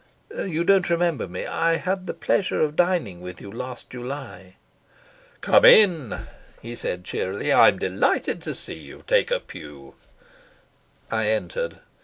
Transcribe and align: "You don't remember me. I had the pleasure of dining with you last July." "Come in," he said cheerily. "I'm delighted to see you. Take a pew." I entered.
"You 0.35 0.63
don't 0.63 0.89
remember 0.89 1.27
me. 1.27 1.45
I 1.45 1.75
had 1.75 2.07
the 2.07 2.15
pleasure 2.15 2.59
of 2.61 2.75
dining 2.75 3.21
with 3.21 3.39
you 3.39 3.51
last 3.51 3.87
July." 3.91 4.55
"Come 5.41 5.63
in," 5.63 6.21
he 6.59 6.75
said 6.75 7.03
cheerily. 7.03 7.53
"I'm 7.53 7.77
delighted 7.77 8.41
to 8.41 8.55
see 8.55 8.79
you. 8.81 9.03
Take 9.05 9.29
a 9.29 9.39
pew." 9.39 9.93
I 11.11 11.27
entered. 11.27 11.81